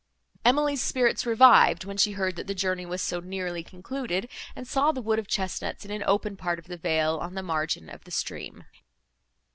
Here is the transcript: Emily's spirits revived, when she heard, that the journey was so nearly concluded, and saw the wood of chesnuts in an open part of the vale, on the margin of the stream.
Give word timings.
Emily's 0.43 0.81
spirits 0.81 1.27
revived, 1.27 1.85
when 1.85 1.95
she 1.95 2.13
heard, 2.13 2.35
that 2.35 2.47
the 2.47 2.55
journey 2.55 2.87
was 2.87 3.03
so 3.03 3.19
nearly 3.19 3.61
concluded, 3.63 4.27
and 4.55 4.67
saw 4.67 4.91
the 4.91 4.99
wood 4.99 5.19
of 5.19 5.27
chesnuts 5.27 5.85
in 5.85 5.91
an 5.91 6.03
open 6.07 6.35
part 6.35 6.57
of 6.57 6.65
the 6.65 6.75
vale, 6.77 7.17
on 7.19 7.35
the 7.35 7.43
margin 7.43 7.87
of 7.87 8.03
the 8.03 8.09
stream. 8.09 8.63